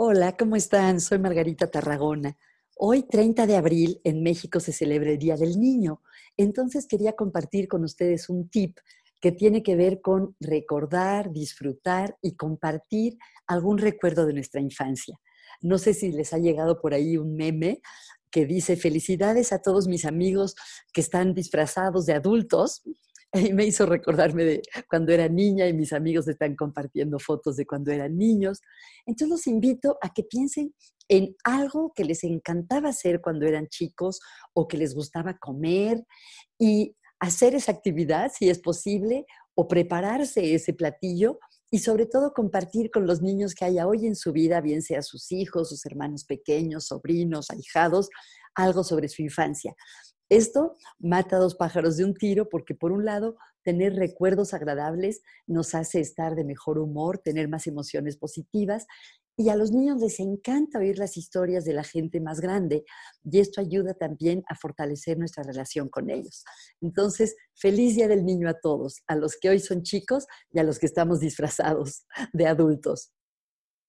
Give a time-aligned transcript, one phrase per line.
[0.00, 1.00] Hola, ¿cómo están?
[1.00, 2.38] Soy Margarita Tarragona.
[2.76, 6.02] Hoy, 30 de abril, en México se celebra el Día del Niño.
[6.36, 8.78] Entonces quería compartir con ustedes un tip
[9.20, 15.18] que tiene que ver con recordar, disfrutar y compartir algún recuerdo de nuestra infancia.
[15.62, 17.80] No sé si les ha llegado por ahí un meme
[18.30, 20.54] que dice felicidades a todos mis amigos
[20.92, 22.82] que están disfrazados de adultos
[23.52, 27.92] me hizo recordarme de cuando era niña y mis amigos están compartiendo fotos de cuando
[27.92, 28.60] eran niños.
[29.06, 30.74] Entonces los invito a que piensen
[31.08, 34.20] en algo que les encantaba hacer cuando eran chicos
[34.52, 36.04] o que les gustaba comer
[36.58, 41.38] y hacer esa actividad si es posible o prepararse ese platillo
[41.70, 45.02] y sobre todo compartir con los niños que haya hoy en su vida, bien sea
[45.02, 48.08] sus hijos, sus hermanos pequeños, sobrinos, ahijados,
[48.54, 49.74] algo sobre su infancia.
[50.28, 55.22] Esto mata a dos pájaros de un tiro porque por un lado, tener recuerdos agradables
[55.46, 58.86] nos hace estar de mejor humor, tener más emociones positivas
[59.36, 62.84] y a los niños les encanta oír las historias de la gente más grande
[63.24, 66.44] y esto ayuda también a fortalecer nuestra relación con ellos.
[66.80, 70.64] Entonces, feliz Día del Niño a todos, a los que hoy son chicos y a
[70.64, 73.12] los que estamos disfrazados de adultos.